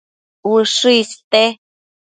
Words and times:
Ushë 0.51 0.95
iste 1.03 1.43